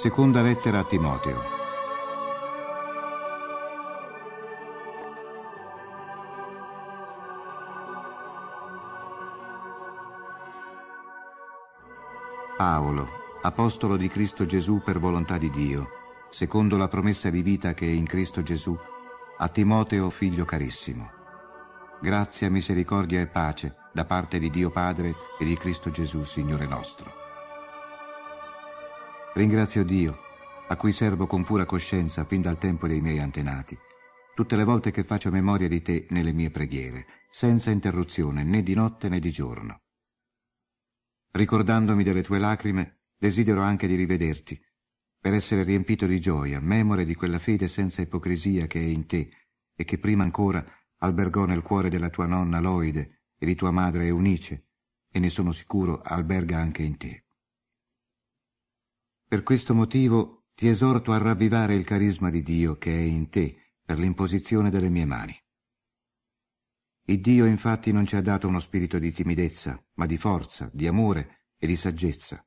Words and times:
Seconda 0.00 0.40
lettera 0.40 0.78
a 0.78 0.84
Timoteo. 0.84 1.42
Paolo, 12.56 13.08
apostolo 13.42 13.98
di 13.98 14.08
Cristo 14.08 14.46
Gesù 14.46 14.80
per 14.82 14.98
volontà 14.98 15.36
di 15.36 15.50
Dio, 15.50 15.86
secondo 16.30 16.78
la 16.78 16.88
promessa 16.88 17.28
di 17.28 17.42
vita 17.42 17.74
che 17.74 17.84
è 17.84 17.90
in 17.90 18.06
Cristo 18.06 18.42
Gesù, 18.42 18.74
a 19.36 19.48
Timoteo, 19.48 20.08
figlio 20.08 20.46
carissimo. 20.46 21.10
Grazia, 22.00 22.48
misericordia 22.48 23.20
e 23.20 23.26
pace 23.26 23.76
da 23.92 24.06
parte 24.06 24.38
di 24.38 24.48
Dio 24.48 24.70
Padre 24.70 25.14
e 25.38 25.44
di 25.44 25.58
Cristo 25.58 25.90
Gesù, 25.90 26.24
Signore 26.24 26.66
nostro. 26.66 27.19
Ringrazio 29.32 29.84
Dio, 29.84 30.18
a 30.66 30.76
cui 30.76 30.92
servo 30.92 31.28
con 31.28 31.44
pura 31.44 31.64
coscienza 31.64 32.24
fin 32.24 32.42
dal 32.42 32.58
tempo 32.58 32.88
dei 32.88 33.00
miei 33.00 33.20
antenati, 33.20 33.78
tutte 34.34 34.56
le 34.56 34.64
volte 34.64 34.90
che 34.90 35.04
faccio 35.04 35.30
memoria 35.30 35.68
di 35.68 35.80
te 35.82 36.06
nelle 36.10 36.32
mie 36.32 36.50
preghiere, 36.50 37.06
senza 37.30 37.70
interruzione 37.70 38.42
né 38.42 38.64
di 38.64 38.74
notte 38.74 39.08
né 39.08 39.20
di 39.20 39.30
giorno. 39.30 39.82
Ricordandomi 41.30 42.02
delle 42.02 42.24
tue 42.24 42.40
lacrime, 42.40 43.02
desidero 43.16 43.62
anche 43.62 43.86
di 43.86 43.94
rivederti, 43.94 44.60
per 45.20 45.34
essere 45.34 45.62
riempito 45.62 46.06
di 46.06 46.20
gioia, 46.20 46.58
memore 46.58 47.04
di 47.04 47.14
quella 47.14 47.38
fede 47.38 47.68
senza 47.68 48.02
ipocrisia 48.02 48.66
che 48.66 48.80
è 48.80 48.84
in 48.84 49.06
te 49.06 49.30
e 49.76 49.84
che 49.84 49.98
prima 49.98 50.24
ancora 50.24 50.64
albergò 50.98 51.44
nel 51.44 51.62
cuore 51.62 51.88
della 51.88 52.10
tua 52.10 52.26
nonna 52.26 52.58
Loide 52.58 53.26
e 53.38 53.46
di 53.46 53.54
tua 53.54 53.70
madre 53.70 54.06
Eunice, 54.06 54.70
e 55.08 55.20
ne 55.20 55.28
sono 55.28 55.52
sicuro 55.52 56.00
alberga 56.02 56.58
anche 56.58 56.82
in 56.82 56.96
te. 56.96 57.26
Per 59.30 59.44
questo 59.44 59.74
motivo 59.74 60.46
ti 60.56 60.66
esorto 60.66 61.12
a 61.12 61.18
ravvivare 61.18 61.76
il 61.76 61.84
carisma 61.84 62.30
di 62.30 62.42
Dio 62.42 62.78
che 62.78 62.92
è 62.92 63.00
in 63.00 63.28
te 63.28 63.76
per 63.80 63.96
l'imposizione 63.96 64.70
delle 64.70 64.88
mie 64.88 65.04
mani. 65.04 65.40
Il 67.04 67.20
Dio 67.20 67.44
infatti 67.44 67.92
non 67.92 68.06
ci 68.06 68.16
ha 68.16 68.22
dato 68.22 68.48
uno 68.48 68.58
spirito 68.58 68.98
di 68.98 69.12
timidezza, 69.12 69.80
ma 69.94 70.06
di 70.06 70.18
forza, 70.18 70.68
di 70.72 70.88
amore 70.88 71.52
e 71.58 71.68
di 71.68 71.76
saggezza. 71.76 72.44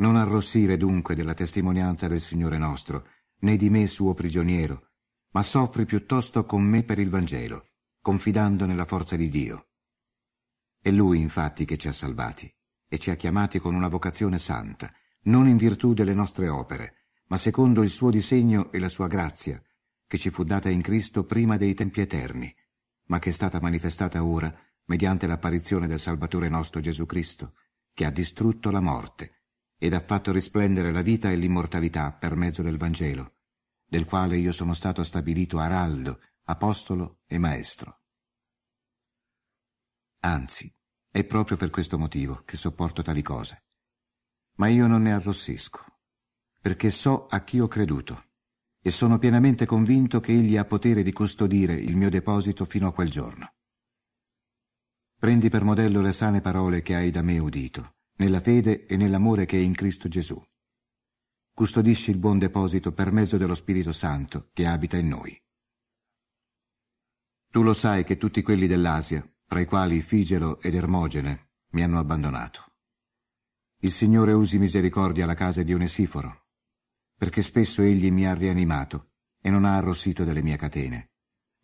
Non 0.00 0.16
arrossire 0.16 0.76
dunque 0.76 1.14
della 1.14 1.32
testimonianza 1.32 2.08
del 2.08 2.20
Signore 2.20 2.58
nostro, 2.58 3.06
né 3.38 3.56
di 3.56 3.70
me 3.70 3.86
suo 3.86 4.12
prigioniero, 4.12 4.90
ma 5.30 5.42
soffri 5.42 5.86
piuttosto 5.86 6.44
con 6.44 6.62
me 6.62 6.82
per 6.82 6.98
il 6.98 7.08
Vangelo, 7.08 7.70
confidando 8.02 8.66
nella 8.66 8.84
forza 8.84 9.16
di 9.16 9.30
Dio. 9.30 9.68
È 10.78 10.90
Lui 10.90 11.20
infatti 11.20 11.64
che 11.64 11.78
ci 11.78 11.88
ha 11.88 11.92
salvati 11.92 12.54
e 12.86 12.98
ci 12.98 13.10
ha 13.10 13.16
chiamati 13.16 13.58
con 13.58 13.74
una 13.74 13.88
vocazione 13.88 14.36
santa, 14.36 14.92
non 15.22 15.48
in 15.48 15.56
virtù 15.56 15.92
delle 15.92 16.14
nostre 16.14 16.48
opere, 16.48 17.00
ma 17.26 17.36
secondo 17.36 17.82
il 17.82 17.90
suo 17.90 18.10
disegno 18.10 18.72
e 18.72 18.78
la 18.78 18.88
sua 18.88 19.06
grazia, 19.06 19.62
che 20.06 20.18
ci 20.18 20.30
fu 20.30 20.44
data 20.44 20.68
in 20.68 20.82
Cristo 20.82 21.24
prima 21.24 21.56
dei 21.56 21.74
tempi 21.74 22.00
eterni, 22.00 22.52
ma 23.06 23.18
che 23.18 23.30
è 23.30 23.32
stata 23.32 23.60
manifestata 23.60 24.24
ora 24.24 24.52
mediante 24.86 25.26
l'apparizione 25.26 25.86
del 25.86 26.00
Salvatore 26.00 26.48
nostro 26.48 26.80
Gesù 26.80 27.06
Cristo, 27.06 27.54
che 27.92 28.04
ha 28.04 28.10
distrutto 28.10 28.70
la 28.70 28.80
morte 28.80 29.42
ed 29.78 29.92
ha 29.92 30.00
fatto 30.00 30.32
risplendere 30.32 30.90
la 30.92 31.02
vita 31.02 31.30
e 31.30 31.36
l'immortalità 31.36 32.12
per 32.12 32.34
mezzo 32.34 32.62
del 32.62 32.76
Vangelo, 32.76 33.34
del 33.86 34.04
quale 34.04 34.36
io 34.38 34.52
sono 34.52 34.74
stato 34.74 35.02
stabilito 35.04 35.58
araldo, 35.58 36.20
apostolo 36.44 37.20
e 37.26 37.38
maestro. 37.38 38.00
Anzi, 40.20 40.72
è 41.10 41.24
proprio 41.24 41.56
per 41.56 41.70
questo 41.70 41.98
motivo 41.98 42.42
che 42.44 42.56
sopporto 42.56 43.02
tali 43.02 43.22
cose 43.22 43.64
ma 44.60 44.68
io 44.68 44.86
non 44.86 45.00
ne 45.02 45.14
arrossisco, 45.14 45.82
perché 46.60 46.90
so 46.90 47.26
a 47.28 47.42
chi 47.44 47.60
ho 47.60 47.66
creduto 47.66 48.24
e 48.82 48.90
sono 48.90 49.18
pienamente 49.18 49.64
convinto 49.64 50.20
che 50.20 50.32
egli 50.32 50.58
ha 50.58 50.66
potere 50.66 51.02
di 51.02 51.12
custodire 51.12 51.72
il 51.72 51.96
mio 51.96 52.10
deposito 52.10 52.66
fino 52.66 52.86
a 52.88 52.92
quel 52.92 53.08
giorno. 53.08 53.54
Prendi 55.18 55.48
per 55.48 55.64
modello 55.64 56.02
le 56.02 56.12
sane 56.12 56.42
parole 56.42 56.82
che 56.82 56.94
hai 56.94 57.10
da 57.10 57.22
me 57.22 57.38
udito, 57.38 57.94
nella 58.16 58.42
fede 58.42 58.84
e 58.84 58.98
nell'amore 58.98 59.46
che 59.46 59.56
è 59.56 59.60
in 59.60 59.74
Cristo 59.74 60.08
Gesù. 60.08 60.38
Custodisci 61.54 62.10
il 62.10 62.18
buon 62.18 62.38
deposito 62.38 62.92
per 62.92 63.12
mezzo 63.12 63.38
dello 63.38 63.54
Spirito 63.54 63.92
Santo 63.92 64.50
che 64.52 64.66
abita 64.66 64.98
in 64.98 65.08
noi. 65.08 65.42
Tu 67.50 67.62
lo 67.62 67.72
sai 67.72 68.04
che 68.04 68.18
tutti 68.18 68.42
quelli 68.42 68.66
dell'Asia, 68.66 69.26
tra 69.46 69.60
i 69.60 69.64
quali 69.64 70.02
Figelo 70.02 70.60
ed 70.60 70.74
Ermogene, 70.74 71.48
mi 71.70 71.82
hanno 71.82 71.98
abbandonato. 71.98 72.69
Il 73.82 73.92
Signore 73.92 74.34
usi 74.34 74.58
misericordia 74.58 75.24
alla 75.24 75.32
casa 75.32 75.62
di 75.62 75.72
Onesiforo, 75.72 76.48
perché 77.16 77.40
spesso 77.40 77.80
egli 77.80 78.10
mi 78.10 78.26
ha 78.26 78.34
rianimato 78.34 79.12
e 79.40 79.48
non 79.48 79.64
ha 79.64 79.76
arrossito 79.76 80.22
delle 80.22 80.42
mie 80.42 80.58
catene. 80.58 81.12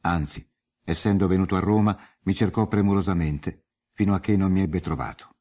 Anzi, 0.01 0.43
essendo 0.83 1.27
venuto 1.27 1.57
a 1.57 1.61
Roma, 1.61 1.95
mi 2.23 2.35
cercò 2.35 2.69
premurosamente, 2.69 3.67
fino 3.93 4.15
a 4.15 4.21
che 4.21 4.35
non 4.35 4.51
mi 4.51 4.63
ebbe 4.63 4.81
trovato. 4.81 5.37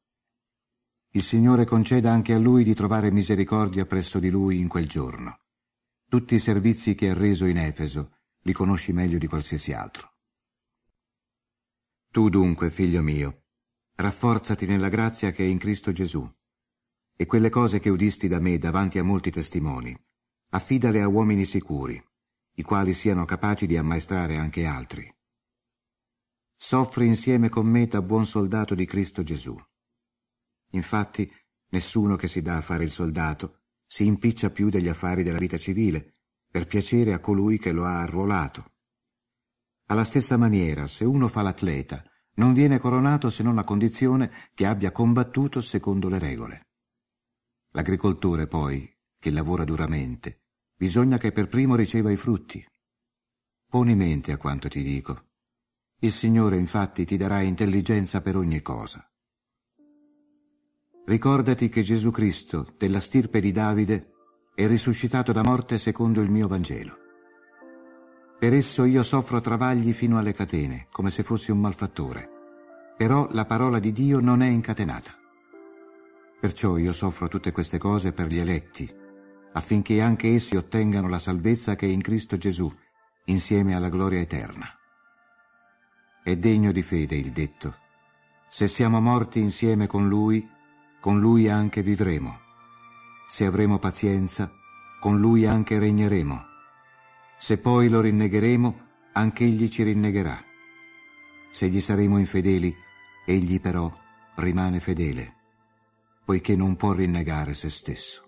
Il 1.12 1.22
Signore 1.22 1.64
conceda 1.64 2.12
anche 2.12 2.34
a 2.34 2.38
lui 2.38 2.62
di 2.62 2.74
trovare 2.74 3.10
misericordia 3.10 3.86
presso 3.86 4.18
di 4.18 4.28
lui 4.28 4.58
in 4.58 4.68
quel 4.68 4.86
giorno. 4.86 5.44
Tutti 6.06 6.34
i 6.34 6.40
servizi 6.40 6.94
che 6.94 7.08
ha 7.08 7.14
reso 7.14 7.46
in 7.46 7.56
Efeso 7.56 8.18
li 8.40 8.52
conosci 8.52 8.92
meglio 8.92 9.16
di 9.16 9.26
qualsiasi 9.26 9.72
altro. 9.72 10.12
Tu 12.10 12.28
dunque, 12.28 12.70
figlio 12.70 13.00
mio, 13.00 13.44
rafforzati 13.94 14.66
nella 14.66 14.90
grazia 14.90 15.30
che 15.30 15.42
è 15.42 15.46
in 15.46 15.56
Cristo 15.56 15.90
Gesù 15.90 16.30
e 17.16 17.26
quelle 17.26 17.48
cose 17.48 17.78
che 17.80 17.88
udisti 17.88 18.28
da 18.28 18.38
me 18.38 18.58
davanti 18.58 18.98
a 18.98 19.04
molti 19.04 19.30
testimoni, 19.30 19.96
affidale 20.50 21.00
a 21.00 21.08
uomini 21.08 21.46
sicuri, 21.46 22.02
i 22.54 22.62
quali 22.62 22.92
siano 22.92 23.24
capaci 23.24 23.66
di 23.66 23.76
ammaestrare 23.76 24.36
anche 24.36 24.66
altri. 24.66 25.12
Soffri 26.56 27.06
insieme 27.06 27.48
con 27.48 27.66
me 27.66 27.86
da 27.86 28.02
buon 28.02 28.26
soldato 28.26 28.74
di 28.74 28.84
Cristo 28.86 29.22
Gesù. 29.22 29.56
Infatti, 30.70 31.30
nessuno 31.68 32.16
che 32.16 32.28
si 32.28 32.42
dà 32.42 32.56
a 32.56 32.62
fare 32.62 32.84
il 32.84 32.90
soldato 32.90 33.60
si 33.86 34.04
impiccia 34.04 34.50
più 34.50 34.68
degli 34.68 34.88
affari 34.88 35.22
della 35.22 35.38
vita 35.38 35.56
civile, 35.56 36.16
per 36.50 36.66
piacere 36.66 37.12
a 37.12 37.20
colui 37.20 37.58
che 37.58 37.72
lo 37.72 37.84
ha 37.84 38.00
arruolato. 38.00 38.72
Alla 39.86 40.04
stessa 40.04 40.36
maniera, 40.36 40.86
se 40.86 41.04
uno 41.04 41.28
fa 41.28 41.42
l'atleta, 41.42 42.02
non 42.34 42.52
viene 42.52 42.78
coronato 42.78 43.30
se 43.30 43.42
non 43.42 43.58
a 43.58 43.64
condizione 43.64 44.50
che 44.54 44.66
abbia 44.66 44.90
combattuto 44.90 45.60
secondo 45.60 46.08
le 46.08 46.18
regole. 46.18 46.65
L'agricoltore, 47.76 48.46
poi, 48.46 48.90
che 49.18 49.30
lavora 49.30 49.62
duramente, 49.62 50.44
bisogna 50.74 51.18
che 51.18 51.30
per 51.30 51.46
primo 51.46 51.76
riceva 51.76 52.10
i 52.10 52.16
frutti. 52.16 52.66
Poni 53.68 53.94
mente 53.94 54.32
a 54.32 54.38
quanto 54.38 54.68
ti 54.68 54.82
dico. 54.82 55.24
Il 55.98 56.12
Signore 56.12 56.56
infatti 56.56 57.04
ti 57.04 57.18
darà 57.18 57.42
intelligenza 57.42 58.22
per 58.22 58.34
ogni 58.34 58.62
cosa. 58.62 59.06
Ricordati 61.04 61.68
che 61.68 61.82
Gesù 61.82 62.10
Cristo, 62.10 62.72
della 62.78 63.00
stirpe 63.00 63.40
di 63.40 63.52
Davide, 63.52 64.12
è 64.54 64.66
risuscitato 64.66 65.32
da 65.32 65.42
morte 65.42 65.76
secondo 65.76 66.22
il 66.22 66.30
mio 66.30 66.48
Vangelo. 66.48 66.96
Per 68.38 68.54
esso 68.54 68.84
io 68.84 69.02
soffro 69.02 69.42
travagli 69.42 69.92
fino 69.92 70.16
alle 70.16 70.32
catene, 70.32 70.86
come 70.90 71.10
se 71.10 71.22
fossi 71.22 71.50
un 71.50 71.60
malfattore. 71.60 72.94
Però 72.96 73.28
la 73.32 73.44
parola 73.44 73.78
di 73.78 73.92
Dio 73.92 74.18
non 74.20 74.40
è 74.40 74.48
incatenata. 74.48 75.15
Perciò 76.38 76.76
io 76.76 76.92
soffro 76.92 77.28
tutte 77.28 77.50
queste 77.50 77.78
cose 77.78 78.12
per 78.12 78.26
gli 78.26 78.38
eletti, 78.38 78.88
affinché 79.52 80.02
anche 80.02 80.34
essi 80.34 80.54
ottengano 80.54 81.08
la 81.08 81.18
salvezza 81.18 81.74
che 81.74 81.86
è 81.86 81.90
in 81.90 82.02
Cristo 82.02 82.36
Gesù, 82.36 82.70
insieme 83.24 83.74
alla 83.74 83.88
gloria 83.88 84.20
eterna. 84.20 84.66
È 86.22 86.36
degno 86.36 86.72
di 86.72 86.82
fede 86.82 87.16
il 87.16 87.32
detto. 87.32 87.76
Se 88.48 88.68
siamo 88.68 89.00
morti 89.00 89.40
insieme 89.40 89.86
con 89.86 90.08
Lui, 90.08 90.46
con 91.00 91.20
Lui 91.20 91.48
anche 91.48 91.82
vivremo. 91.82 92.40
Se 93.28 93.46
avremo 93.46 93.78
pazienza, 93.78 94.50
con 95.00 95.18
Lui 95.18 95.46
anche 95.46 95.78
regneremo. 95.78 96.44
Se 97.38 97.58
poi 97.58 97.88
lo 97.88 98.00
rinnegheremo, 98.00 98.80
anche 99.12 99.44
Egli 99.44 99.68
ci 99.68 99.82
rinnegherà. 99.82 100.38
Se 101.50 101.68
gli 101.68 101.80
saremo 101.80 102.18
infedeli, 102.18 102.74
Egli 103.24 103.58
però 103.58 103.90
rimane 104.34 104.80
fedele 104.80 105.35
poiché 106.26 106.56
non 106.56 106.74
può 106.74 106.92
rinnegare 106.92 107.54
se 107.54 107.70
stesso. 107.70 108.24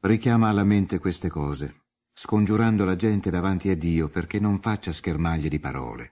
Richiama 0.00 0.48
alla 0.48 0.64
mente 0.64 0.98
queste 0.98 1.28
cose, 1.28 1.84
scongiurando 2.12 2.84
la 2.84 2.96
gente 2.96 3.30
davanti 3.30 3.70
a 3.70 3.76
Dio 3.76 4.08
perché 4.08 4.40
non 4.40 4.60
faccia 4.60 4.90
schermaglie 4.90 5.48
di 5.48 5.60
parole, 5.60 6.10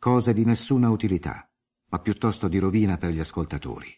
cose 0.00 0.32
di 0.32 0.44
nessuna 0.44 0.90
utilità, 0.90 1.48
ma 1.90 2.00
piuttosto 2.00 2.48
di 2.48 2.58
rovina 2.58 2.96
per 2.96 3.10
gli 3.10 3.20
ascoltatori. 3.20 3.96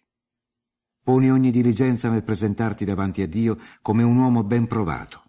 Poni 1.02 1.30
ogni 1.30 1.50
diligenza 1.50 2.10
nel 2.10 2.22
presentarti 2.22 2.84
davanti 2.84 3.22
a 3.22 3.26
Dio 3.26 3.56
come 3.80 4.02
un 4.02 4.18
uomo 4.18 4.44
ben 4.44 4.66
provato, 4.66 5.24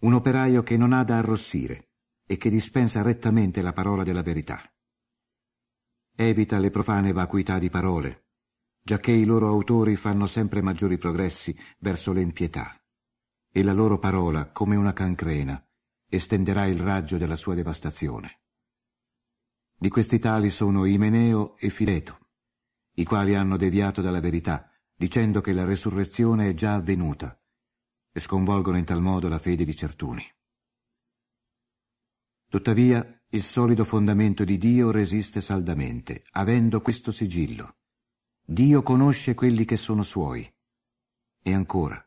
un 0.00 0.14
operaio 0.14 0.62
che 0.62 0.78
non 0.78 0.94
ha 0.94 1.04
da 1.04 1.18
arrossire, 1.18 1.87
e 2.30 2.36
che 2.36 2.50
dispensa 2.50 3.00
rettamente 3.00 3.62
la 3.62 3.72
parola 3.72 4.04
della 4.04 4.20
verità. 4.20 4.60
Evita 6.14 6.58
le 6.58 6.68
profane 6.68 7.12
vacuità 7.12 7.58
di 7.58 7.70
parole, 7.70 8.26
giacché 8.82 9.12
i 9.12 9.24
loro 9.24 9.48
autori 9.48 9.96
fanno 9.96 10.26
sempre 10.26 10.60
maggiori 10.60 10.98
progressi 10.98 11.56
verso 11.78 12.12
l'empietà, 12.12 12.78
e 13.50 13.62
la 13.62 13.72
loro 13.72 13.98
parola, 13.98 14.50
come 14.50 14.76
una 14.76 14.92
cancrena, 14.92 15.66
estenderà 16.06 16.66
il 16.66 16.78
raggio 16.78 17.16
della 17.16 17.36
sua 17.36 17.54
devastazione. 17.54 18.40
Di 19.74 19.88
questi 19.88 20.18
tali 20.18 20.50
sono 20.50 20.84
Imeneo 20.84 21.56
e 21.56 21.70
Fileto, 21.70 22.18
i 22.96 23.04
quali 23.04 23.34
hanno 23.34 23.56
deviato 23.56 24.02
dalla 24.02 24.20
verità, 24.20 24.70
dicendo 24.94 25.40
che 25.40 25.54
la 25.54 25.64
resurrezione 25.64 26.50
è 26.50 26.52
già 26.52 26.74
avvenuta, 26.74 27.40
e 28.12 28.20
sconvolgono 28.20 28.76
in 28.76 28.84
tal 28.84 29.00
modo 29.00 29.28
la 29.28 29.38
fede 29.38 29.64
di 29.64 29.74
certuni. 29.74 30.22
Tuttavia, 32.48 33.04
il 33.28 33.42
solido 33.42 33.84
fondamento 33.84 34.42
di 34.42 34.56
Dio 34.56 34.90
resiste 34.90 35.42
saldamente, 35.42 36.24
avendo 36.30 36.80
questo 36.80 37.10
sigillo. 37.10 37.76
Dio 38.42 38.82
conosce 38.82 39.34
quelli 39.34 39.66
che 39.66 39.76
sono 39.76 40.02
suoi. 40.02 40.50
E 41.42 41.52
ancora, 41.52 42.02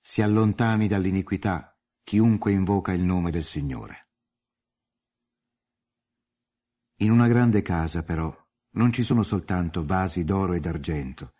si 0.00 0.22
allontani 0.22 0.86
dall'iniquità 0.86 1.76
chiunque 2.04 2.52
invoca 2.52 2.92
il 2.92 3.02
nome 3.02 3.32
del 3.32 3.42
Signore. 3.42 4.10
In 6.98 7.10
una 7.10 7.26
grande 7.26 7.60
casa, 7.62 8.04
però, 8.04 8.32
non 8.74 8.92
ci 8.92 9.02
sono 9.02 9.24
soltanto 9.24 9.84
vasi 9.84 10.22
d'oro 10.22 10.52
e 10.52 10.60
d'argento, 10.60 11.34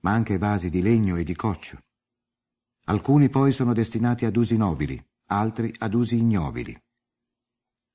ma 0.00 0.12
anche 0.12 0.36
vasi 0.36 0.68
di 0.68 0.82
legno 0.82 1.16
e 1.16 1.24
di 1.24 1.34
coccio. 1.34 1.78
Alcuni 2.84 3.30
poi 3.30 3.50
sono 3.50 3.72
destinati 3.72 4.26
ad 4.26 4.36
usi 4.36 4.58
nobili, 4.58 5.02
altri 5.28 5.74
ad 5.78 5.94
usi 5.94 6.18
ignobili. 6.18 6.78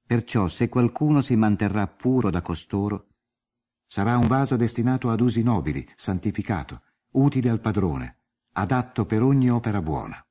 Perciò 0.08 0.48
se 0.48 0.70
qualcuno 0.70 1.20
si 1.20 1.36
manterrà 1.36 1.86
puro 1.86 2.30
da 2.30 2.42
costoro, 2.42 3.10
sarà 3.86 4.16
un 4.18 4.26
vaso 4.26 4.56
destinato 4.56 5.10
ad 5.10 5.20
usi 5.20 5.44
nobili, 5.44 5.86
santificato, 5.98 6.82
utile 7.12 7.50
al 7.50 7.60
padrone, 7.60 8.20
adatto 8.54 9.06
per 9.06 9.22
ogni 9.22 9.52
opera 9.52 9.82
buona. 9.82 10.26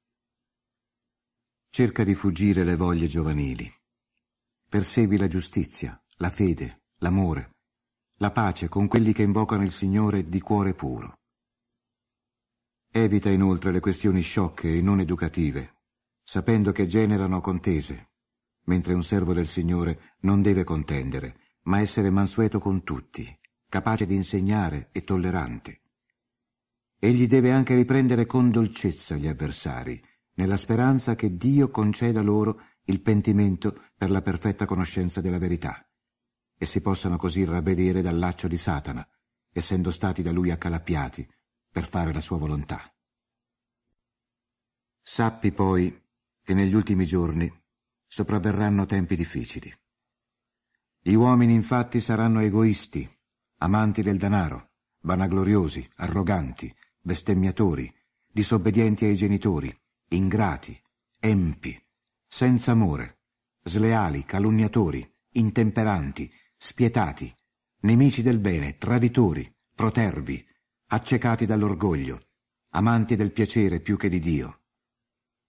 Cerca 1.69 2.05
di 2.05 2.15
fuggire 2.15 2.65
le 2.65 2.75
voglie 2.75 3.07
giovanili. 3.07 3.71
Persegui 4.67 5.19
la 5.19 5.29
giustizia, 5.29 6.03
la 6.17 6.31
fede, 6.31 6.85
l'amore, 7.01 7.57
la 8.17 8.31
pace 8.31 8.69
con 8.69 8.89
quelli 8.89 9.13
che 9.13 9.23
invocano 9.23 9.63
il 9.63 9.73
Signore 9.73 10.27
di 10.27 10.41
cuore 10.41 10.73
puro. 10.73 11.19
Evita 12.91 13.29
inoltre 13.29 13.73
le 13.73 13.81
questioni 13.81 14.23
sciocche 14.23 14.75
e 14.75 14.81
non 14.81 15.01
educative, 15.01 15.75
sapendo 16.23 16.73
che 16.73 16.87
generano 16.87 17.43
contese, 17.43 18.09
mentre 18.67 18.95
un 18.95 19.03
servo 19.03 19.33
del 19.33 19.47
Signore 19.47 20.17
non 20.21 20.43
deve 20.43 20.65
contendere, 20.65 21.59
ma 21.63 21.81
essere 21.81 22.11
mansueto 22.11 22.59
con 22.59 22.83
tutti, 22.85 23.27
capace 23.69 24.07
di 24.07 24.15
insegnare 24.15 24.89
e 24.93 25.03
tollerante. 25.03 25.81
Egli 26.99 27.27
deve 27.27 27.53
anche 27.53 27.75
riprendere 27.75 28.27
con 28.27 28.51
dolcezza 28.51 29.17
gli 29.17 29.27
avversari, 29.27 30.01
nella 30.35 30.57
speranza 30.57 31.15
che 31.15 31.37
Dio 31.37 31.71
conceda 31.71 32.23
loro 32.23 32.61
il 32.85 33.01
pentimento 33.01 33.91
per 33.97 34.11
la 34.11 34.23
perfetta 34.23 34.65
conoscenza 34.65 35.21
della 35.21 35.39
verità, 35.39 35.89
e 36.57 36.65
si 36.65 36.81
possano 36.81 37.17
così 37.17 37.45
ravvedere 37.45 38.03
dal 38.03 38.19
laccio 38.19 38.49
di 38.49 38.57
Satana, 38.57 39.07
essendo 39.53 39.91
stati 39.91 40.23
da 40.23 40.33
lui 40.33 40.51
accalappiati 40.51 41.27
per 41.71 41.89
fare 41.89 42.13
la 42.13 42.21
sua 42.21 42.39
volontà. 42.39 42.91
Sappi 45.03 45.53
poi 45.53 46.03
che 46.43 46.55
negli 46.55 46.75
ultimi 46.75 47.05
giorni 47.05 47.53
sopravverranno 48.07 48.87
tempi 48.87 49.17
difficili. 49.17 49.73
Gli 51.01 51.15
uomini 51.15 51.55
infatti 51.55 52.01
saranno 52.01 52.41
egoisti, 52.41 53.09
amanti 53.59 54.03
del 54.03 54.19
denaro, 54.19 54.71
vanagloriosi, 55.03 55.89
arroganti, 55.97 56.75
bestemmiatori, 57.01 57.93
disobbedienti 58.27 59.05
ai 59.05 59.15
genitori, 59.15 59.75
ingrati, 60.09 60.79
empi, 61.21 61.81
senza 62.27 62.73
amore, 62.73 63.21
sleali, 63.63 64.25
calunniatori, 64.25 65.09
intemperanti, 65.33 66.31
spietati, 66.57 67.33
nemici 67.81 68.23
del 68.23 68.39
bene, 68.39 68.77
traditori, 68.77 69.55
protervi, 69.75 70.45
accecati 70.89 71.47
dall'orgoglio, 71.47 72.29
amanti 72.71 73.17
del 73.17 73.33
piacere 73.33 73.81
più 73.81 73.97
che 73.97 74.09
di 74.09 74.19
Dio. 74.19 74.63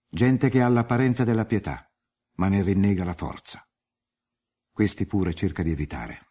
Gente 0.08 0.48
che 0.48 0.62
ha 0.62 0.68
l'apparenza 0.68 1.24
della 1.24 1.44
pietà, 1.44 1.87
ma 2.38 2.48
ne 2.48 2.62
rinnega 2.62 3.04
la 3.04 3.14
forza. 3.14 3.66
Questi 4.70 5.06
pure 5.06 5.34
cerca 5.34 5.62
di 5.62 5.70
evitare. 5.70 6.26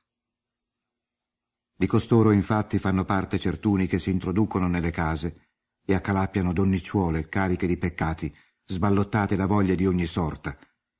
Di 1.75 1.85
costoro 1.85 2.31
infatti 2.31 2.79
fanno 2.79 3.03
parte 3.05 3.37
certuni 3.37 3.87
che 3.87 3.99
si 3.99 4.09
introducono 4.09 4.67
nelle 4.67 4.91
case 4.91 5.49
e 5.85 5.93
accalappiano 5.93 6.53
donnicciuole 6.53 7.27
cariche 7.27 7.67
di 7.67 7.77
peccati, 7.77 8.33
sballottate 8.65 9.35
da 9.35 9.45
voglie 9.45 9.75
di 9.75 9.85
ogni 9.85 10.05
sorta, 10.05 10.57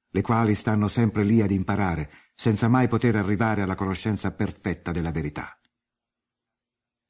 le 0.10 0.22
quali 0.22 0.56
stanno 0.56 0.88
sempre 0.88 1.24
lì 1.24 1.42
ad 1.42 1.52
imparare, 1.52 2.32
senza 2.36 2.68
mai 2.68 2.88
poter 2.88 3.16
arrivare 3.16 3.62
alla 3.62 3.76
conoscenza 3.76 4.32
perfetta 4.34 4.92
della 4.92 5.12
verità. 5.12 5.58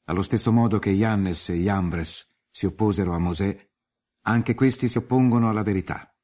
Allo 0.06 0.22
stesso 0.22 0.52
modo 0.52 0.80
che 0.80 0.92
Iannes 0.92 1.50
e 1.50 1.56
Iambres 1.56 2.26
si 2.50 2.66
opposero 2.66 3.14
a 3.14 3.20
Mosè, 3.20 3.70
anche 4.22 4.54
questi 4.54 4.88
si 4.88 4.98
oppongono 4.98 5.50
alla 5.50 5.64
verità 5.64 6.17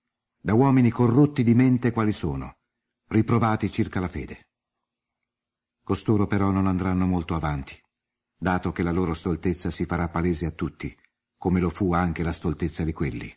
da 0.46 0.54
uomini 0.54 0.92
corrotti 0.92 1.42
di 1.42 1.54
mente 1.54 1.92
quali 1.92 2.12
sono, 2.12 2.58
riprovati 3.08 3.72
circa 3.72 4.02
la 4.02 4.10
fede. 4.10 4.50
Costoro 5.82 6.28
però 6.28 6.52
non 6.52 6.68
andranno 6.68 7.06
molto 7.06 7.34
avanti, 7.34 7.82
dato 8.36 8.74
che 8.74 8.84
la 8.84 8.92
loro 8.92 9.14
stoltezza 9.14 9.70
si 9.70 9.86
farà 9.86 10.10
palese 10.10 10.46
a 10.46 10.52
tutti, 10.52 10.94
come 11.38 11.62
lo 11.62 11.70
fu 11.70 11.94
anche 11.94 12.24
la 12.24 12.34
stoltezza 12.34 12.84
di 12.84 12.92
quelli. 12.92 13.34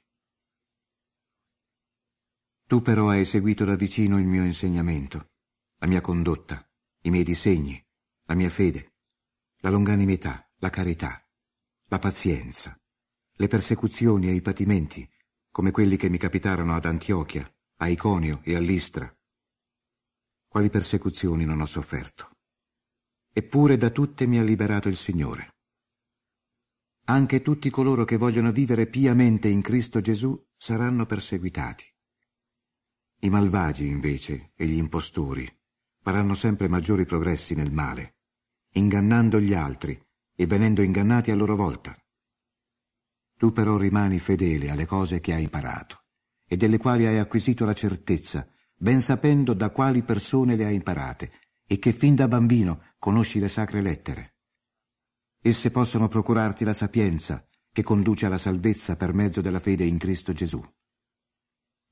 Tu 2.67 2.82
però 2.82 3.11
hai 3.11 3.25
seguito 3.25 3.64
da 3.64 3.76
vicino 3.76 4.19
il 4.19 4.26
mio 4.26 4.43
insegnamento, 4.43 5.31
la 5.76 5.87
mia 5.87 6.00
condotta, 6.00 6.69
i 7.03 7.11
miei 7.11 7.23
disegni, 7.23 7.81
la 8.25 8.35
mia 8.35 8.50
fede, 8.50 8.94
la 9.58 9.70
longanimità, 9.70 10.50
la 10.56 10.70
carità, 10.70 11.25
la 11.85 12.00
pazienza, 12.00 12.77
le 13.31 13.46
persecuzioni 13.46 14.27
e 14.27 14.32
i 14.32 14.41
patimenti, 14.41 15.08
come 15.56 15.70
quelli 15.70 15.96
che 15.96 16.10
mi 16.10 16.19
capitarono 16.19 16.75
ad 16.75 16.84
Antiochia, 16.84 17.51
a 17.77 17.89
Iconio 17.89 18.41
e 18.43 18.56
a 18.56 18.58
Listra. 18.58 19.10
Quali 20.46 20.69
persecuzioni 20.69 21.46
non 21.46 21.63
ho 21.63 21.65
sofferto. 21.65 22.29
Eppure 23.32 23.79
da 23.79 23.89
tutte 23.89 24.27
mi 24.27 24.39
ha 24.39 24.43
liberato 24.43 24.89
il 24.89 24.96
Signore. 24.96 25.55
Anche 27.06 27.41
tutti 27.41 27.70
coloro 27.70 28.05
che 28.05 28.19
vogliono 28.19 28.53
vivere 28.53 28.86
piamente 28.86 29.48
in 29.48 29.63
Cristo 29.63 30.03
Gesù 30.03 30.39
saranno 30.58 31.06
perseguitati. 31.06 31.91
I 33.20 33.31
malvagi, 33.31 33.86
invece, 33.86 34.53
e 34.56 34.67
gli 34.67 34.77
impostori 34.77 35.51
faranno 36.03 36.34
sempre 36.34 36.69
maggiori 36.69 37.06
progressi 37.06 37.55
nel 37.55 37.72
male, 37.72 38.17
ingannando 38.72 39.41
gli 39.41 39.55
altri 39.55 39.98
e 40.34 40.46
venendo 40.46 40.82
ingannati 40.82 41.31
a 41.31 41.34
loro 41.34 41.56
volta. 41.56 41.96
Tu 43.38 43.52
però 43.52 43.76
rimani 43.76 44.19
fedele 44.19 44.70
alle 44.70 44.86
cose 44.86 45.20
che 45.20 45.34
hai 45.34 45.43
imparato 45.43 46.05
e 46.46 46.56
delle 46.56 46.78
quali 46.78 47.06
hai 47.06 47.19
acquisito 47.19 47.64
la 47.64 47.74
certezza, 47.74 48.46
ben 48.74 49.00
sapendo 49.00 49.52
da 49.52 49.70
quali 49.70 50.02
persone 50.02 50.56
le 50.56 50.64
hai 50.64 50.74
imparate 50.74 51.32
e 51.66 51.78
che 51.78 51.93
fin 51.93 52.14
da 52.14 52.28
bambino 52.28 52.93
conosci 52.98 53.38
le 53.38 53.48
sacre 53.48 53.82
lettere. 53.82 54.36
Esse 55.43 55.70
possono 55.70 56.08
procurarti 56.08 56.64
la 56.64 56.72
sapienza 56.72 57.46
che 57.72 57.82
conduce 57.82 58.26
alla 58.26 58.38
salvezza 58.38 58.96
per 58.96 59.12
mezzo 59.12 59.40
della 59.40 59.60
fede 59.60 59.84
in 59.84 59.98
Cristo 59.98 60.32
Gesù. 60.32 60.62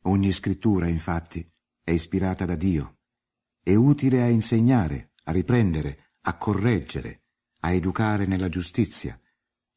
Ogni 0.04 0.32
scrittura, 0.32 0.88
infatti, 0.88 1.46
è 1.82 1.90
ispirata 1.90 2.44
da 2.44 2.56
Dio, 2.56 2.98
è 3.62 3.74
utile 3.74 4.22
a 4.22 4.28
insegnare, 4.28 5.12
a 5.24 5.32
riprendere, 5.32 6.12
a 6.22 6.36
correggere, 6.36 7.24
a 7.60 7.72
educare 7.72 8.26
nella 8.26 8.48
giustizia, 8.48 9.18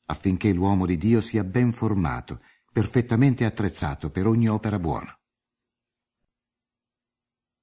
affinché 0.08 0.52
l'uomo 0.52 0.86
di 0.86 0.98
Dio 0.98 1.22
sia 1.22 1.44
ben 1.44 1.72
formato, 1.72 2.42
perfettamente 2.72 3.46
attrezzato 3.46 4.10
per 4.10 4.28
ogni 4.28 4.48
opera 4.50 4.80
buona. 4.80 5.18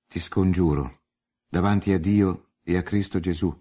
Ti 0.07 0.19
scongiuro, 0.21 1.03
davanti 1.49 1.93
a 1.93 1.99
Dio 1.99 2.53
e 2.63 2.77
a 2.77 2.83
Cristo 2.83 3.19
Gesù, 3.19 3.53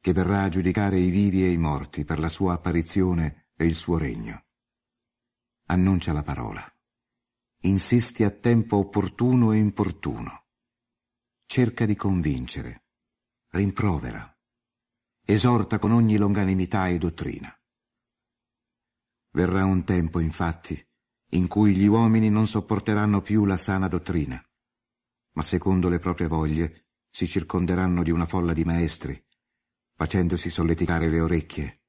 che 0.00 0.12
verrà 0.12 0.42
a 0.42 0.48
giudicare 0.48 0.98
i 0.98 1.10
vivi 1.10 1.44
e 1.44 1.50
i 1.50 1.56
morti 1.56 2.04
per 2.04 2.18
la 2.18 2.28
sua 2.28 2.54
apparizione 2.54 3.50
e 3.56 3.64
il 3.64 3.74
suo 3.74 3.96
regno. 3.98 4.44
Annuncia 5.66 6.12
la 6.12 6.22
parola. 6.22 6.62
Insisti 7.60 8.22
a 8.24 8.30
tempo 8.30 8.76
opportuno 8.76 9.52
e 9.52 9.58
importuno. 9.58 10.44
Cerca 11.46 11.86
di 11.86 11.94
convincere. 11.94 12.84
Rimprovera. 13.48 14.30
Esorta 15.24 15.78
con 15.78 15.92
ogni 15.92 16.16
longanimità 16.16 16.88
e 16.88 16.98
dottrina. 16.98 17.56
Verrà 19.34 19.64
un 19.64 19.82
tempo, 19.82 20.20
infatti, 20.20 20.80
in 21.30 21.48
cui 21.48 21.74
gli 21.74 21.86
uomini 21.86 22.30
non 22.30 22.46
sopporteranno 22.46 23.20
più 23.20 23.44
la 23.44 23.56
sana 23.56 23.88
dottrina, 23.88 24.40
ma 25.32 25.42
secondo 25.42 25.88
le 25.88 25.98
proprie 25.98 26.28
voglie 26.28 26.86
si 27.10 27.26
circonderanno 27.26 28.04
di 28.04 28.12
una 28.12 28.26
folla 28.26 28.52
di 28.52 28.62
maestri, 28.62 29.20
facendosi 29.96 30.50
solleticare 30.50 31.10
le 31.10 31.20
orecchie, 31.20 31.82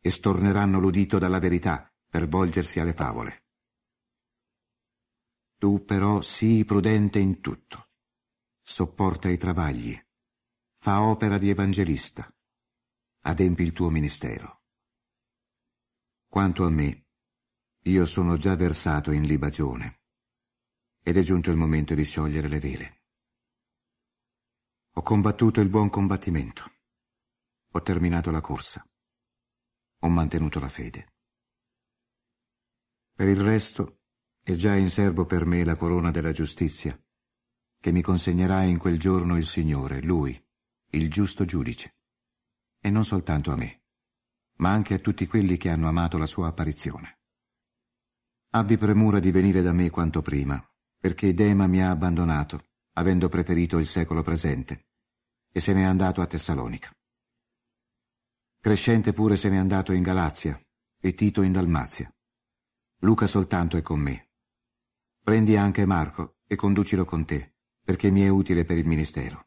e 0.00 0.10
storneranno 0.10 0.80
l'udito 0.80 1.20
dalla 1.20 1.38
verità 1.38 1.88
per 2.08 2.26
volgersi 2.26 2.80
alle 2.80 2.94
favole. 2.94 3.44
Tu 5.56 5.84
però 5.84 6.20
sii 6.20 6.64
prudente 6.64 7.20
in 7.20 7.40
tutto, 7.40 7.90
sopporta 8.60 9.28
i 9.28 9.36
travagli, 9.36 9.96
fa 10.80 11.02
opera 11.02 11.38
di 11.38 11.48
evangelista, 11.48 12.28
adempi 13.20 13.62
il 13.62 13.72
tuo 13.72 13.88
ministero. 13.88 14.57
Quanto 16.30 16.66
a 16.66 16.70
me, 16.70 17.06
io 17.84 18.04
sono 18.04 18.36
già 18.36 18.54
versato 18.54 19.12
in 19.12 19.22
libagione, 19.22 20.02
ed 21.02 21.16
è 21.16 21.22
giunto 21.22 21.50
il 21.50 21.56
momento 21.56 21.94
di 21.94 22.04
sciogliere 22.04 22.48
le 22.48 22.58
vele. 22.58 23.02
Ho 24.92 25.02
combattuto 25.02 25.62
il 25.62 25.70
buon 25.70 25.88
combattimento, 25.88 26.70
ho 27.70 27.80
terminato 27.80 28.30
la 28.30 28.42
corsa, 28.42 28.86
ho 30.00 30.08
mantenuto 30.08 30.60
la 30.60 30.68
fede. 30.68 31.14
Per 33.14 33.26
il 33.26 33.40
resto 33.40 34.00
è 34.42 34.52
già 34.52 34.76
in 34.76 34.90
serbo 34.90 35.24
per 35.24 35.46
me 35.46 35.64
la 35.64 35.76
corona 35.76 36.10
della 36.10 36.32
giustizia, 36.32 37.00
che 37.80 37.90
mi 37.90 38.02
consegnerà 38.02 38.64
in 38.64 38.76
quel 38.76 38.98
giorno 38.98 39.38
il 39.38 39.46
Signore, 39.46 40.02
Lui, 40.02 40.38
il 40.90 41.10
giusto 41.10 41.46
giudice, 41.46 41.96
e 42.80 42.90
non 42.90 43.04
soltanto 43.04 43.50
a 43.50 43.56
me, 43.56 43.77
ma 44.58 44.70
anche 44.70 44.94
a 44.94 44.98
tutti 44.98 45.26
quelli 45.26 45.56
che 45.56 45.68
hanno 45.70 45.88
amato 45.88 46.18
la 46.18 46.26
sua 46.26 46.48
apparizione. 46.48 47.18
Abbi 48.50 48.76
premura 48.76 49.18
di 49.18 49.30
venire 49.30 49.62
da 49.62 49.72
me 49.72 49.90
quanto 49.90 50.22
prima, 50.22 50.62
perché 50.98 51.34
Dema 51.34 51.66
mi 51.66 51.82
ha 51.82 51.90
abbandonato, 51.90 52.64
avendo 52.94 53.28
preferito 53.28 53.78
il 53.78 53.86
secolo 53.86 54.22
presente, 54.22 54.86
e 55.52 55.60
se 55.60 55.72
n'è 55.72 55.82
andato 55.82 56.20
a 56.20 56.26
Tessalonica. 56.26 56.90
Crescente 58.60 59.12
pure 59.12 59.36
se 59.36 59.48
n'è 59.48 59.56
andato 59.56 59.92
in 59.92 60.02
Galazia, 60.02 60.60
e 61.00 61.14
Tito 61.14 61.42
in 61.42 61.52
Dalmazia. 61.52 62.12
Luca 63.00 63.26
soltanto 63.26 63.76
è 63.76 63.82
con 63.82 64.00
me. 64.00 64.30
Prendi 65.22 65.56
anche 65.56 65.86
Marco 65.86 66.38
e 66.46 66.56
conducilo 66.56 67.04
con 67.04 67.24
te, 67.24 67.54
perché 67.84 68.10
mi 68.10 68.22
è 68.22 68.28
utile 68.28 68.64
per 68.64 68.78
il 68.78 68.86
ministero. 68.86 69.46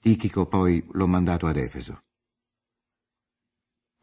Tichico 0.00 0.46
poi 0.46 0.84
l'ho 0.92 1.06
mandato 1.06 1.46
ad 1.46 1.56
Efeso. 1.56 2.04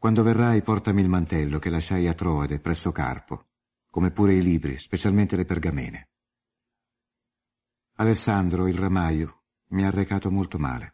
Quando 0.04 0.22
verrai 0.22 0.60
portami 0.60 1.00
il 1.00 1.08
mantello 1.08 1.58
che 1.58 1.70
lasciai 1.70 2.08
a 2.08 2.12
Troade 2.12 2.60
presso 2.60 2.92
Carpo, 2.92 3.46
come 3.88 4.10
pure 4.10 4.34
i 4.34 4.42
libri, 4.42 4.76
specialmente 4.76 5.34
le 5.34 5.46
pergamene. 5.46 6.10
Alessandro, 7.94 8.68
il 8.68 8.76
ramaio, 8.76 9.44
mi 9.68 9.82
ha 9.82 9.88
recato 9.88 10.30
molto 10.30 10.58
male. 10.58 10.92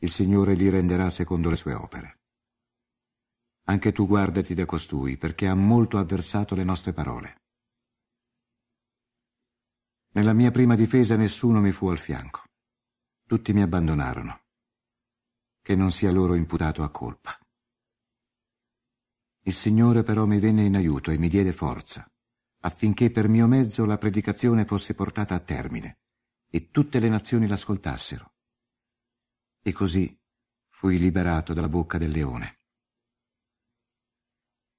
Il 0.00 0.10
Signore 0.10 0.52
li 0.52 0.68
renderà 0.68 1.08
secondo 1.08 1.48
le 1.48 1.56
sue 1.56 1.72
opere. 1.72 2.18
Anche 3.62 3.92
tu 3.92 4.06
guardati 4.06 4.52
da 4.52 4.66
costui, 4.66 5.16
perché 5.16 5.46
ha 5.46 5.54
molto 5.54 5.96
avversato 5.96 6.54
le 6.54 6.64
nostre 6.64 6.92
parole. 6.92 7.36
Nella 10.10 10.34
mia 10.34 10.50
prima 10.50 10.74
difesa 10.74 11.16
nessuno 11.16 11.62
mi 11.62 11.72
fu 11.72 11.88
al 11.88 11.96
fianco. 11.96 12.42
Tutti 13.26 13.54
mi 13.54 13.62
abbandonarono. 13.62 14.42
Che 15.62 15.74
non 15.74 15.90
sia 15.90 16.10
loro 16.10 16.34
imputato 16.34 16.82
a 16.82 16.90
colpa. 16.90 17.38
Il 19.46 19.52
Signore 19.52 20.02
però 20.02 20.24
mi 20.24 20.40
venne 20.40 20.64
in 20.64 20.74
aiuto 20.74 21.10
e 21.10 21.18
mi 21.18 21.28
diede 21.28 21.52
forza, 21.52 22.10
affinché 22.60 23.10
per 23.10 23.28
mio 23.28 23.46
mezzo 23.46 23.84
la 23.84 23.98
predicazione 23.98 24.64
fosse 24.64 24.94
portata 24.94 25.34
a 25.34 25.40
termine 25.40 25.98
e 26.48 26.70
tutte 26.70 26.98
le 26.98 27.10
nazioni 27.10 27.46
l'ascoltassero. 27.46 28.32
E 29.60 29.72
così 29.72 30.18
fui 30.70 30.98
liberato 30.98 31.52
dalla 31.52 31.68
bocca 31.68 31.98
del 31.98 32.10
leone. 32.10 32.60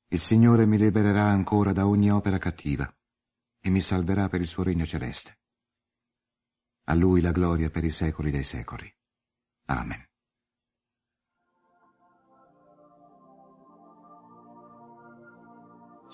Il 0.07 0.19
Signore 0.19 0.65
mi 0.65 0.77
libererà 0.77 1.25
ancora 1.25 1.72
da 1.72 1.88
ogni 1.88 2.12
opera 2.12 2.39
cattiva 2.39 2.91
e 3.60 3.69
mi 3.69 3.81
salverà 3.81 4.29
per 4.29 4.41
il 4.41 4.48
suo 4.48 4.63
regno 4.63 4.86
celeste. 4.86 5.39
A 6.86 6.95
Lui 6.95 7.22
la 7.22 7.31
gloria 7.31 7.69
per 7.69 7.84
i 7.84 7.91
secoli 7.91 8.31
dei 8.31 8.43
secoli. 8.43 8.91
Amen. 9.65 10.07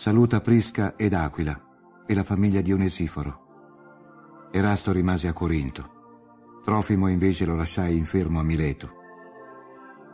Saluta 0.01 0.41
Prisca 0.41 0.96
ed 0.96 1.13
Aquila 1.13 2.03
e 2.08 2.15
la 2.15 2.24
famiglia 2.24 2.62
di 2.62 2.74
Onesiforo. 2.74 4.50
Erasto 4.51 4.91
rimase 4.91 5.27
a 5.27 5.34
Corinto. 5.34 6.62
Trofimo 6.63 7.08
invece 7.08 7.46
lo 7.46 7.55
lasciai 7.55 7.96
infermo 7.98 8.39
a 8.39 8.43
Mileto. 8.43 8.89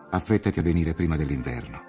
Affrettati 0.10 0.60
a 0.60 0.62
venire 0.62 0.94
prima 0.94 1.16
dell'inverno. 1.16 1.82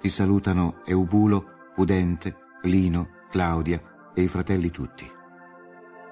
Ti 0.00 0.08
salutano 0.08 0.80
Eubulo, 0.86 1.44
Pudente, 1.74 2.34
Lino, 2.62 3.26
Claudia 3.28 4.12
e 4.14 4.22
i 4.22 4.28
fratelli 4.28 4.70
tutti. 4.70 5.06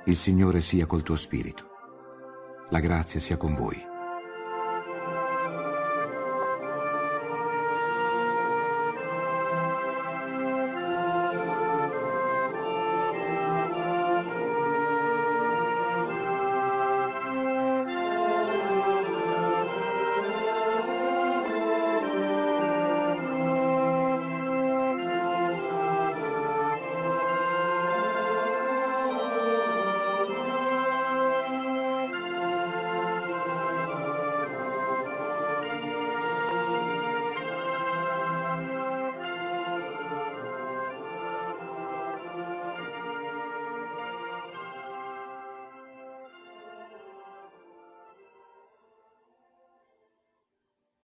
Il 0.04 0.16
Signore 0.16 0.60
sia 0.60 0.84
col 0.84 1.02
tuo 1.02 1.16
spirito. 1.16 1.64
La 2.68 2.80
grazia 2.80 3.20
sia 3.20 3.38
con 3.38 3.54
voi. 3.54 3.82